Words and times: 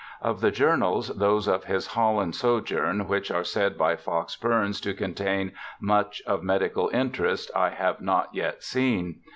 Of 0.23 0.41
the 0.41 0.49
journals, 0.49 1.09
those 1.09 1.47
of 1.47 1.65
his 1.65 1.85
Holland 1.85 2.35
sojourn, 2.35 3.07
which 3.07 3.29
are 3.29 3.43
said 3.43 3.77
by 3.77 3.95
Fox 3.95 4.35
Bourne 4.35 4.71
to 4.71 4.95
contain 4.95 5.51
much 5.79 6.23
of 6.25 6.41
medical 6.41 6.89
interest, 6.89 7.51
I 7.55 7.69
have 7.69 8.01
not 8.01 8.33
yet 8.33 8.63
seen. 8.63 9.21